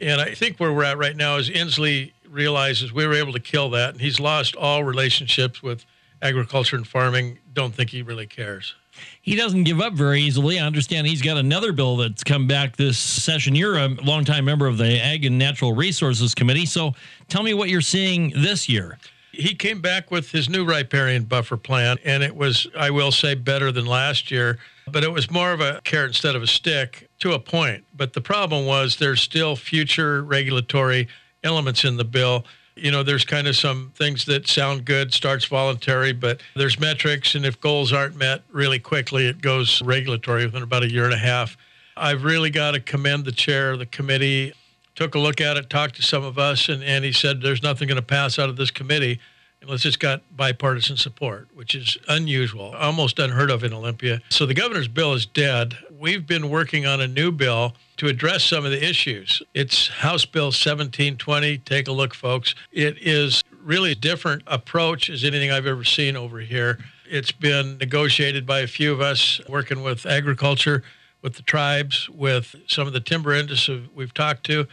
And 0.00 0.20
I 0.20 0.34
think 0.34 0.58
where 0.58 0.72
we're 0.72 0.84
at 0.84 0.98
right 0.98 1.16
now 1.16 1.36
is 1.36 1.50
Inslee 1.50 2.12
realizes 2.30 2.92
we 2.92 3.04
were 3.04 3.14
able 3.14 3.32
to 3.32 3.40
kill 3.40 3.70
that, 3.70 3.90
and 3.90 4.00
he's 4.00 4.20
lost 4.20 4.54
all 4.54 4.84
relationships 4.84 5.64
with 5.64 5.84
agriculture 6.22 6.76
and 6.76 6.86
farming. 6.86 7.38
Don't 7.54 7.74
think 7.74 7.90
he 7.90 8.02
really 8.02 8.28
cares. 8.28 8.76
He 9.20 9.34
doesn't 9.34 9.64
give 9.64 9.80
up 9.80 9.94
very 9.94 10.22
easily. 10.22 10.60
I 10.60 10.66
understand 10.68 11.08
he's 11.08 11.22
got 11.22 11.38
another 11.38 11.72
bill 11.72 11.96
that's 11.96 12.22
come 12.22 12.46
back 12.46 12.76
this 12.76 12.98
session. 12.98 13.56
You're 13.56 13.78
a 13.78 13.88
longtime 13.88 14.44
member 14.44 14.68
of 14.68 14.78
the 14.78 15.02
Ag 15.02 15.24
and 15.24 15.40
Natural 15.40 15.72
Resources 15.72 16.36
Committee. 16.36 16.66
So 16.66 16.94
tell 17.28 17.42
me 17.42 17.52
what 17.52 17.68
you're 17.68 17.80
seeing 17.80 18.30
this 18.30 18.68
year 18.68 18.96
he 19.34 19.54
came 19.54 19.80
back 19.80 20.10
with 20.10 20.30
his 20.30 20.48
new 20.48 20.64
riparian 20.64 21.24
buffer 21.24 21.56
plan, 21.56 21.98
and 22.04 22.22
it 22.22 22.34
was, 22.34 22.66
I 22.76 22.90
will 22.90 23.12
say, 23.12 23.34
better 23.34 23.72
than 23.72 23.86
last 23.86 24.30
year. 24.30 24.58
But 24.86 25.04
it 25.04 25.12
was 25.12 25.30
more 25.30 25.52
of 25.52 25.60
a 25.60 25.80
carrot 25.84 26.08
instead 26.08 26.36
of 26.36 26.42
a 26.42 26.46
stick 26.46 27.08
to 27.20 27.32
a 27.32 27.38
point. 27.38 27.84
But 27.94 28.12
the 28.12 28.20
problem 28.20 28.66
was 28.66 28.96
there's 28.96 29.22
still 29.22 29.56
future 29.56 30.22
regulatory 30.22 31.08
elements 31.42 31.84
in 31.84 31.96
the 31.96 32.04
bill. 32.04 32.44
You 32.76 32.90
know, 32.90 33.02
there's 33.02 33.24
kind 33.24 33.46
of 33.46 33.56
some 33.56 33.92
things 33.96 34.24
that 34.26 34.48
sound 34.48 34.84
good, 34.84 35.14
starts 35.14 35.44
voluntary, 35.44 36.12
but 36.12 36.40
there's 36.56 36.78
metrics, 36.78 37.34
and 37.34 37.46
if 37.46 37.60
goals 37.60 37.92
aren't 37.92 38.16
met 38.16 38.42
really 38.50 38.78
quickly, 38.78 39.26
it 39.26 39.40
goes 39.40 39.80
regulatory 39.80 40.44
within 40.44 40.62
about 40.62 40.82
a 40.82 40.90
year 40.90 41.04
and 41.04 41.14
a 41.14 41.18
half. 41.18 41.56
I've 41.96 42.24
really 42.24 42.50
got 42.50 42.72
to 42.72 42.80
commend 42.80 43.24
the 43.24 43.32
chair 43.32 43.72
of 43.72 43.78
the 43.78 43.86
committee 43.86 44.52
took 44.94 45.14
a 45.14 45.18
look 45.18 45.40
at 45.40 45.56
it, 45.56 45.68
talked 45.68 45.96
to 45.96 46.02
some 46.02 46.24
of 46.24 46.38
us, 46.38 46.68
and, 46.68 46.82
and 46.82 47.04
he 47.04 47.12
said 47.12 47.40
there's 47.40 47.62
nothing 47.62 47.88
going 47.88 47.96
to 47.96 48.02
pass 48.02 48.38
out 48.38 48.48
of 48.48 48.56
this 48.56 48.70
committee 48.70 49.20
unless 49.62 49.84
it's 49.86 49.96
got 49.96 50.22
bipartisan 50.36 50.96
support, 50.96 51.48
which 51.54 51.74
is 51.74 51.96
unusual, 52.08 52.74
almost 52.76 53.18
unheard 53.18 53.50
of 53.50 53.64
in 53.64 53.72
Olympia. 53.72 54.20
So 54.28 54.44
the 54.44 54.54
governor's 54.54 54.88
bill 54.88 55.14
is 55.14 55.24
dead. 55.24 55.76
We've 55.98 56.26
been 56.26 56.50
working 56.50 56.86
on 56.86 57.00
a 57.00 57.08
new 57.08 57.32
bill 57.32 57.74
to 57.96 58.08
address 58.08 58.44
some 58.44 58.64
of 58.64 58.70
the 58.70 58.84
issues. 58.84 59.42
It's 59.54 59.88
House 59.88 60.26
Bill 60.26 60.46
1720. 60.46 61.58
Take 61.58 61.88
a 61.88 61.92
look, 61.92 62.14
folks. 62.14 62.54
It 62.72 62.98
is 63.00 63.42
really 63.62 63.92
a 63.92 63.96
different 63.96 64.42
approach 64.46 65.08
as 65.08 65.24
anything 65.24 65.50
I've 65.50 65.66
ever 65.66 65.84
seen 65.84 66.14
over 66.14 66.40
here. 66.40 66.78
It's 67.08 67.32
been 67.32 67.78
negotiated 67.78 68.46
by 68.46 68.60
a 68.60 68.66
few 68.66 68.92
of 68.92 69.00
us 69.00 69.40
working 69.48 69.82
with 69.82 70.04
agriculture, 70.04 70.82
with 71.22 71.36
the 71.36 71.42
tribes, 71.42 72.08
with 72.10 72.54
some 72.66 72.86
of 72.86 72.92
the 72.92 73.00
timber 73.00 73.32
industry 73.32 73.88
we've 73.94 74.12
talked 74.12 74.44
to 74.44 74.66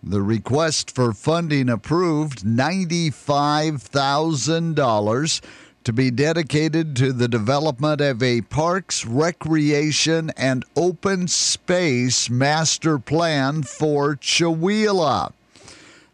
The 0.00 0.22
request 0.22 0.94
for 0.94 1.12
funding 1.12 1.68
approved 1.68 2.44
$95,000 2.44 5.40
to 5.82 5.92
be 5.92 6.12
dedicated 6.12 6.94
to 6.94 7.12
the 7.12 7.26
development 7.26 8.00
of 8.00 8.22
a 8.22 8.42
parks, 8.42 9.04
recreation, 9.04 10.30
and 10.36 10.64
open 10.76 11.26
space 11.26 12.30
master 12.30 13.00
plan 13.00 13.64
for 13.64 14.14
Chewelah. 14.14 15.32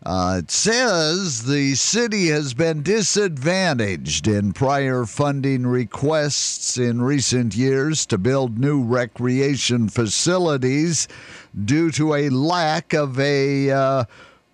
Uh, 0.02 0.36
it 0.38 0.50
says 0.50 1.42
the 1.42 1.74
city 1.74 2.28
has 2.28 2.54
been 2.54 2.82
disadvantaged 2.82 4.26
in 4.26 4.54
prior 4.54 5.04
funding 5.04 5.66
requests 5.66 6.78
in 6.78 7.02
recent 7.02 7.54
years 7.54 8.06
to 8.06 8.16
build 8.16 8.58
new 8.58 8.82
recreation 8.82 9.90
facilities 9.90 11.06
due 11.66 11.90
to 11.90 12.14
a 12.14 12.30
lack 12.30 12.94
of 12.94 13.20
a 13.20 13.70
uh, 13.70 14.04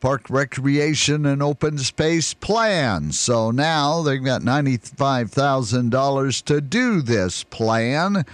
park 0.01 0.29
recreation 0.29 1.25
and 1.27 1.41
open 1.41 1.79
space 1.79 2.35
plan. 2.35 3.13
So 3.13 3.53
now 3.53 4.03
they've 4.03 4.25
got 4.25 4.43
$95,000 4.43 6.45
to 6.45 6.61
do 6.61 7.03
this 7.03 7.45
plan. 7.45 8.27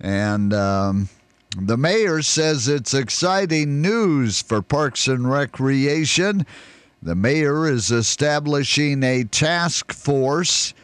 And 0.00 0.54
um, 0.54 1.10
the 1.58 1.78
mayor 1.78 2.20
says 2.20 2.68
it's 2.68 2.92
exciting 2.92 3.80
news 3.80 4.42
for 4.42 4.60
Parks 4.60 5.08
and 5.08 5.30
Recreation. 5.30 6.44
The 7.02 7.14
mayor 7.14 7.66
is 7.66 7.90
establishing 7.90 9.02
a 9.02 9.24
task 9.24 9.90
force 9.90 10.74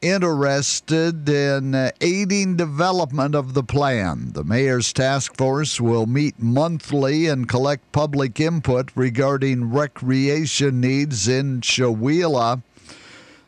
interested 0.00 1.28
in 1.28 1.92
aiding 2.00 2.56
development 2.56 3.34
of 3.34 3.52
the 3.52 3.62
plan. 3.62 4.32
The 4.32 4.42
mayor's 4.42 4.92
task 4.92 5.36
force 5.36 5.80
will 5.80 6.06
meet 6.06 6.40
monthly 6.42 7.26
and 7.26 7.46
collect 7.46 7.92
public 7.92 8.40
input 8.40 8.90
regarding 8.94 9.70
recreation 9.70 10.80
needs 10.80 11.28
in 11.28 11.60
Chewelah. 11.60 12.62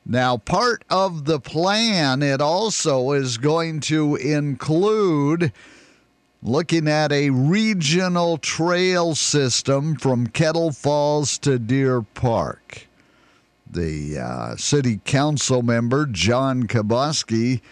Now, 0.06 0.36
part 0.36 0.84
of 0.90 1.24
the 1.24 1.40
plan, 1.40 2.22
it 2.22 2.42
also 2.42 3.12
is 3.12 3.38
going 3.38 3.80
to 3.80 4.16
include 4.16 5.50
looking 6.46 6.86
at 6.86 7.10
a 7.10 7.30
regional 7.30 8.36
trail 8.36 9.14
system 9.14 9.96
from 9.96 10.26
Kettle 10.26 10.72
Falls 10.72 11.38
to 11.38 11.58
Deer 11.58 12.02
Park. 12.02 12.86
The 13.68 14.18
uh, 14.18 14.56
city 14.56 15.00
council 15.06 15.62
member, 15.62 16.04
John 16.04 16.64
Kaboski, 16.64 17.62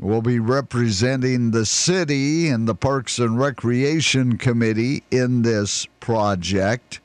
will 0.00 0.22
be 0.22 0.40
representing 0.40 1.52
the 1.52 1.64
city 1.64 2.48
and 2.48 2.66
the 2.66 2.74
Parks 2.74 3.20
and 3.20 3.38
Recreation 3.38 4.38
Committee 4.38 5.04
in 5.12 5.42
this 5.42 5.86
project. 6.00 6.98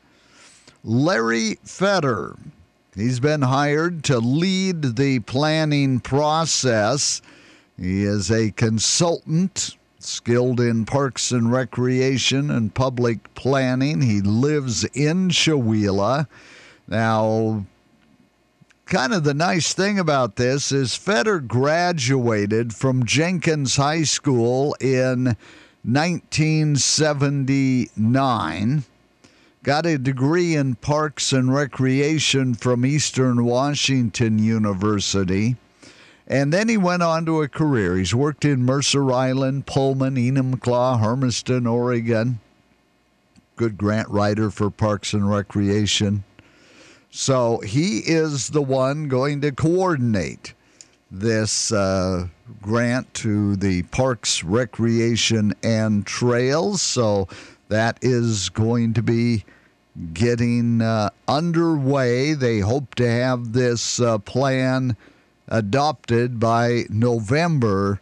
Larry 0.84 1.60
Fetter, 1.64 2.36
he's 2.96 3.20
been 3.20 3.44
hired 3.44 4.04
to 4.06 4.18
lead 4.18 4.96
the 4.96 5.20
planning 5.20 6.00
process. 6.00 7.22
He 7.78 8.04
is 8.04 8.32
a 8.32 8.50
consultant 8.52 9.78
skilled 10.04 10.60
in 10.60 10.86
parks 10.86 11.32
and 11.32 11.52
recreation 11.52 12.52
and 12.52 12.74
public 12.74 13.34
planning. 13.34 14.02
He 14.02 14.22
lives 14.22 14.84
in 14.94 15.30
Chewelah. 15.30 16.28
Now, 16.88 17.66
kind 18.86 19.14
of 19.14 19.24
the 19.24 19.34
nice 19.34 19.74
thing 19.74 20.00
about 20.00 20.36
this 20.36 20.72
is 20.72 20.96
Fetter 20.96 21.40
graduated 21.40 22.74
from 22.74 23.06
Jenkins 23.06 23.78
High 23.78 24.04
School 24.04 24.76
in 24.80 25.36
1979. 25.84 28.84
Got 29.64 29.86
a 29.86 29.98
degree 29.98 30.56
in 30.56 30.76
parks 30.76 31.32
and 31.32 31.54
recreation 31.54 32.56
from 32.56 32.86
Eastern 32.86 33.46
Washington 33.46 34.40
University. 34.40 35.56
And 36.32 36.54
then 36.54 36.70
he 36.70 36.78
went 36.78 37.04
on 37.04 37.26
to 37.26 37.42
a 37.42 37.50
career. 37.50 37.98
He's 37.98 38.16
worked 38.16 38.46
in 38.46 38.64
Mercer 38.64 39.12
Island, 39.12 39.66
Pullman, 39.66 40.16
Enumclaw, 40.16 41.02
Hermiston, 41.02 41.68
Oregon. 41.68 42.40
Good 43.58 43.78
grant 43.78 44.08
writer 44.08 44.50
for 44.50 44.70
Parks 44.70 45.12
and 45.12 45.30
Recreation. 45.30 46.24
So 47.10 47.60
he 47.60 47.98
is 47.98 48.48
the 48.48 48.62
one 48.62 49.10
going 49.10 49.42
to 49.42 49.52
coordinate 49.52 50.54
this 51.12 51.74
uh, 51.74 52.28
grant 52.62 53.14
to 53.16 53.58
the 53.58 53.84
Parks, 53.84 54.42
Recreation, 54.42 55.54
and 55.62 56.08
Trails. 56.08 56.82
So 56.82 57.28
that 57.68 58.00
is 58.02 58.48
going 58.48 58.94
to 58.94 59.04
be 59.04 59.44
getting 60.14 60.82
uh, 60.82 61.10
underway. 61.28 62.36
They 62.36 62.60
hope 62.60 62.96
to 62.96 63.12
have 63.12 63.52
this 63.52 64.00
uh, 64.00 64.20
plan 64.20 64.96
adopted 65.52 66.40
by 66.40 66.86
November 66.90 68.00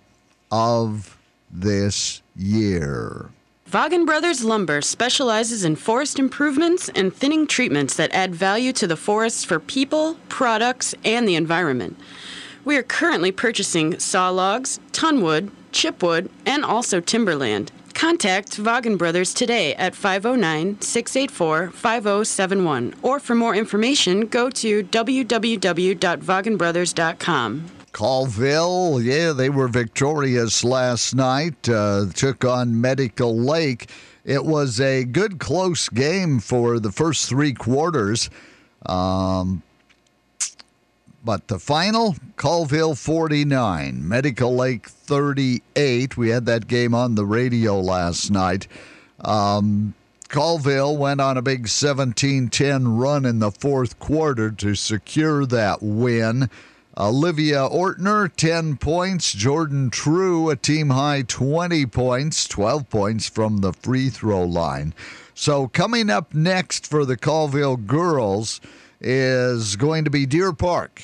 of 0.51 1.17
this 1.52 2.21
year. 2.36 3.30
Vaughan 3.65 4.06
Brothers 4.06 4.43
Lumber 4.43 4.82
specializes 4.82 5.63
in 5.63 5.76
forest 5.76 6.17
improvements 6.17 6.89
and 6.95 7.13
thinning 7.13 7.45
treatments 7.45 7.95
that 7.97 8.13
add 8.13 8.34
value 8.34 8.71
to 8.73 8.88
the 8.88 8.95
forests 8.95 9.43
for 9.43 9.60
people, 9.60 10.15
products, 10.30 10.95
and 11.04 11.28
the 11.28 11.36
environment. 11.36 12.00
We 12.65 12.78
are 12.78 12.84
currently 12.84 13.32
purchasing 13.32 14.00
saw 14.00 14.30
logs, 14.30 14.80
tonwood, 14.91 15.52
chipwood, 15.71 16.30
and 16.45 16.65
also 16.65 17.00
timberland. 17.00 17.71
Contact 17.99 18.55
Vaughan 18.55 18.95
Brothers 18.95 19.33
today 19.33 19.75
at 19.75 19.93
509 19.93 20.79
684 20.79 21.71
5071 21.71 22.95
or 23.03 23.19
for 23.19 23.35
more 23.35 23.53
information 23.53 24.21
go 24.21 24.49
to 24.51 24.85
www.vaughanbrothers.com. 24.85 27.65
Colville, 27.91 29.01
yeah, 29.01 29.33
they 29.33 29.49
were 29.49 29.67
victorious 29.67 30.63
last 30.63 31.13
night. 31.13 31.67
Uh, 31.67 32.05
took 32.13 32.45
on 32.45 32.79
Medical 32.79 33.38
Lake. 33.38 33.89
It 34.23 34.45
was 34.45 34.79
a 34.79 35.03
good 35.03 35.39
close 35.39 35.89
game 35.89 36.39
for 36.39 36.79
the 36.79 36.93
first 36.93 37.27
three 37.27 37.51
quarters. 37.51 38.29
Um, 38.85 39.62
but 41.30 41.48
the 41.48 41.60
final, 41.60 42.15
Colville 42.38 42.96
49, 42.96 44.08
Medical 44.08 44.56
Lake 44.56 44.89
38. 44.89 46.18
We 46.18 46.30
had 46.30 46.48
that 46.48 46.65
game 46.65 46.96
on 46.96 47.13
the 47.13 47.24
radio 47.24 47.80
last 47.80 48.32
night. 48.32 48.68
Um, 49.22 49.94
Colville 50.28 50.98
went 50.98 51.22
on 51.22 51.38
a 51.38 51.44
big 51.44 51.68
17 51.68 52.50
10 52.50 52.98
run 52.98 53.26
in 53.26 53.38
the 53.38 53.52
fourth 53.52 54.00
quarter 54.00 54.50
to 54.50 54.74
secure 54.74 55.46
that 55.46 55.84
win. 55.84 56.50
Olivia 56.98 57.70
Ortner, 57.70 58.36
10 58.36 58.78
points. 58.78 59.32
Jordan 59.32 59.92
True, 59.92 60.50
a 60.50 60.56
team 60.56 60.89
high 60.89 61.22
20 61.22 61.86
points, 61.86 62.48
12 62.48 62.89
points 62.89 63.30
from 63.30 63.58
the 63.58 63.74
free 63.74 64.10
throw 64.10 64.44
line. 64.44 64.96
So, 65.36 65.68
coming 65.68 66.10
up 66.10 66.34
next 66.34 66.88
for 66.88 67.06
the 67.06 67.18
Colville 67.18 67.78
girls 67.78 68.60
is 69.00 69.76
going 69.76 70.06
to 70.06 70.10
be 70.10 70.26
Deer 70.26 70.54
Park. 70.54 71.04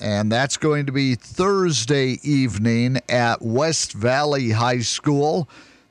And 0.00 0.32
that's 0.32 0.56
going 0.56 0.86
to 0.86 0.92
be 0.92 1.14
Thursday 1.14 2.18
evening 2.22 2.98
at 3.08 3.42
West 3.42 3.92
Valley 3.92 4.50
High 4.50 4.80
School. 4.80 5.48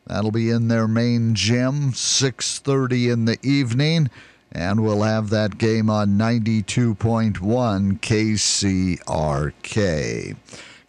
That'll 0.07 0.31
be 0.31 0.49
in 0.49 0.67
their 0.67 0.87
main 0.87 1.35
gym, 1.35 1.91
6:30 1.91 3.13
in 3.13 3.25
the 3.25 3.37
evening 3.43 4.09
and 4.51 4.83
we'll 4.83 5.03
have 5.03 5.29
that 5.29 5.57
game 5.57 5.89
on 5.89 6.17
92.1 6.17 7.99
KCRK. 7.99 9.05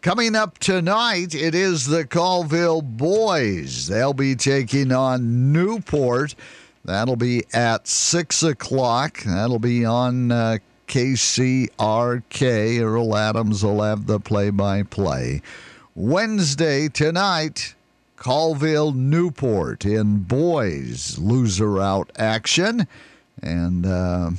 Coming 0.00 0.35
up 0.35 0.59
tonight, 0.59 1.35
it 1.35 1.54
is 1.54 1.87
the 1.87 2.06
Colville 2.06 2.80
Boys. 2.80 3.87
They'll 3.87 4.14
be 4.14 4.35
taking 4.35 4.92
on 4.92 5.52
Newport. 5.52 6.35
That'll 6.87 7.16
be 7.16 7.44
at 7.52 7.87
6 7.87 8.42
o'clock. 8.42 9.22
That'll 9.24 9.59
be 9.59 9.85
on 9.85 10.33
uh, 10.33 10.56
KCRK. 10.90 12.81
Earl 12.81 13.16
Adams 13.16 13.64
will 13.64 13.81
have 13.81 14.07
the 14.07 14.18
play 14.18 14.50
by 14.50 14.83
play. 14.83 15.40
Wednesday 15.94 16.88
tonight, 16.88 17.76
Colville 18.16 18.90
Newport 18.90 19.85
in 19.85 20.18
boys 20.24 21.16
loser 21.16 21.81
out 21.81 22.11
action 22.16 22.88
and 23.40 23.87
uh, 23.87 24.33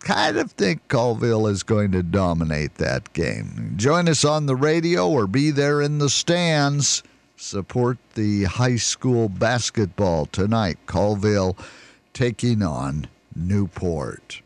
kind 0.00 0.38
of 0.38 0.50
think 0.50 0.88
Colville 0.88 1.46
is 1.46 1.62
going 1.62 1.92
to 1.92 2.02
dominate 2.02 2.74
that 2.74 3.12
game. 3.12 3.74
Join 3.76 4.08
us 4.08 4.24
on 4.24 4.46
the 4.46 4.56
radio 4.56 5.08
or 5.08 5.28
be 5.28 5.52
there 5.52 5.80
in 5.80 5.98
the 5.98 6.10
stands. 6.10 7.04
Support 7.36 7.98
the 8.14 8.42
high 8.44 8.76
school 8.76 9.28
basketball 9.28 10.26
tonight. 10.26 10.78
Colville 10.86 11.56
taking 12.12 12.60
on 12.60 13.06
Newport. 13.36 14.42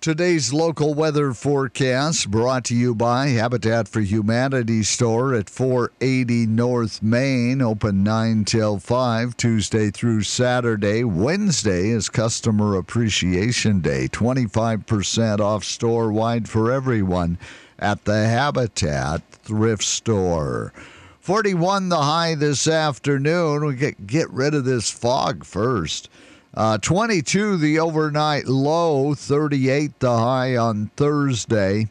Today's 0.00 0.50
local 0.50 0.94
weather 0.94 1.34
forecast 1.34 2.30
brought 2.30 2.64
to 2.64 2.74
you 2.74 2.94
by 2.94 3.26
Habitat 3.26 3.86
for 3.86 4.00
Humanity 4.00 4.82
store 4.82 5.34
at 5.34 5.50
480 5.50 6.46
North 6.46 7.02
Main, 7.02 7.60
open 7.60 8.02
9 8.02 8.46
till 8.46 8.78
5, 8.78 9.36
Tuesday 9.36 9.90
through 9.90 10.22
Saturday. 10.22 11.04
Wednesday 11.04 11.90
is 11.90 12.08
Customer 12.08 12.78
Appreciation 12.78 13.80
Day, 13.80 14.08
25% 14.08 15.38
off 15.38 15.64
store 15.64 16.10
wide 16.10 16.48
for 16.48 16.72
everyone 16.72 17.36
at 17.78 18.06
the 18.06 18.26
Habitat 18.26 19.20
Thrift 19.30 19.84
Store. 19.84 20.72
41 21.20 21.90
the 21.90 22.00
high 22.00 22.34
this 22.34 22.66
afternoon. 22.66 23.66
We 23.66 23.74
get, 23.74 24.06
get 24.06 24.30
rid 24.30 24.54
of 24.54 24.64
this 24.64 24.90
fog 24.90 25.44
first. 25.44 26.08
Uh, 26.52 26.78
22 26.78 27.56
the 27.58 27.78
overnight 27.78 28.46
low, 28.46 29.14
38 29.14 30.00
the 30.00 30.18
high 30.18 30.56
on 30.56 30.90
Thursday. 30.96 31.88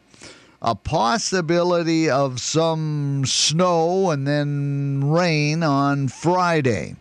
A 0.60 0.74
possibility 0.74 2.10
of 2.10 2.40
some 2.40 3.24
snow 3.24 4.10
and 4.10 4.26
then 4.26 5.10
rain 5.10 5.62
on 5.62 6.08
Friday. 6.08 6.96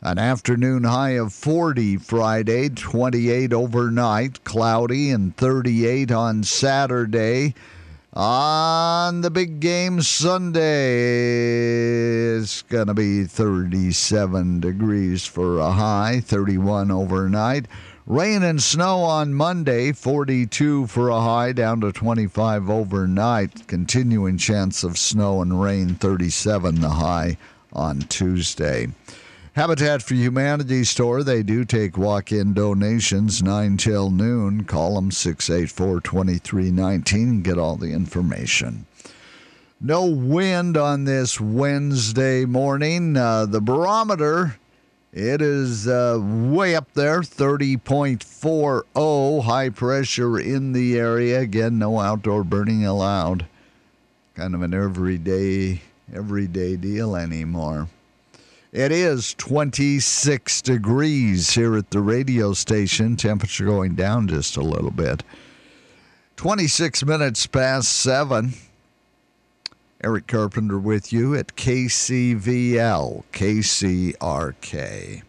An 0.00 0.18
afternoon 0.18 0.84
high 0.84 1.16
of 1.18 1.32
40 1.32 1.96
Friday, 1.96 2.68
28 2.68 3.52
overnight, 3.52 4.44
cloudy, 4.44 5.10
and 5.10 5.36
38 5.36 6.12
on 6.12 6.44
Saturday. 6.44 7.54
On 8.14 9.22
the 9.22 9.30
big 9.30 9.60
game 9.60 10.02
Sunday, 10.02 10.60
it's 12.36 12.60
going 12.60 12.88
to 12.88 12.94
be 12.94 13.24
37 13.24 14.60
degrees 14.60 15.24
for 15.24 15.58
a 15.58 15.72
high, 15.72 16.20
31 16.22 16.90
overnight. 16.90 17.64
Rain 18.04 18.42
and 18.42 18.62
snow 18.62 18.98
on 18.98 19.32
Monday, 19.32 19.92
42 19.92 20.88
for 20.88 21.08
a 21.08 21.22
high, 21.22 21.52
down 21.52 21.80
to 21.80 21.90
25 21.90 22.68
overnight. 22.68 23.66
Continuing 23.66 24.36
chance 24.36 24.84
of 24.84 24.98
snow 24.98 25.40
and 25.40 25.62
rain, 25.62 25.94
37 25.94 26.82
the 26.82 26.90
high 26.90 27.38
on 27.72 28.00
Tuesday. 28.00 28.88
Habitat 29.54 30.02
for 30.02 30.14
Humanity 30.14 30.82
store, 30.82 31.22
they 31.22 31.42
do 31.42 31.66
take 31.66 31.98
walk 31.98 32.32
in 32.32 32.54
donations 32.54 33.42
9 33.42 33.76
till 33.76 34.10
noon. 34.10 34.64
Call 34.64 34.94
them 34.94 35.10
684 35.10 36.00
2319 36.00 37.42
get 37.42 37.58
all 37.58 37.76
the 37.76 37.92
information. 37.92 38.86
No 39.78 40.06
wind 40.06 40.78
on 40.78 41.04
this 41.04 41.38
Wednesday 41.38 42.46
morning. 42.46 43.14
Uh, 43.16 43.44
the 43.44 43.60
barometer 43.60 44.56
it 45.12 45.42
is 45.42 45.86
uh, 45.86 46.18
way 46.18 46.74
up 46.74 46.94
there, 46.94 47.20
30.40. 47.20 49.42
High 49.42 49.68
pressure 49.68 50.40
in 50.40 50.72
the 50.72 50.98
area. 50.98 51.40
Again, 51.40 51.78
no 51.78 52.00
outdoor 52.00 52.42
burning 52.42 52.86
allowed. 52.86 53.44
Kind 54.34 54.54
of 54.54 54.62
an 54.62 54.72
everyday, 54.72 55.82
everyday 56.10 56.76
deal 56.76 57.14
anymore. 57.14 57.88
It 58.72 58.90
is 58.90 59.34
26 59.34 60.62
degrees 60.62 61.50
here 61.50 61.76
at 61.76 61.90
the 61.90 62.00
radio 62.00 62.54
station. 62.54 63.16
Temperature 63.16 63.66
going 63.66 63.94
down 63.94 64.28
just 64.28 64.56
a 64.56 64.62
little 64.62 64.90
bit. 64.90 65.22
26 66.36 67.04
minutes 67.04 67.46
past 67.46 67.92
7. 67.92 68.54
Eric 70.02 70.26
Carpenter 70.26 70.78
with 70.78 71.12
you 71.12 71.34
at 71.34 71.54
KCVL, 71.54 73.24
KCRK. 73.30 75.22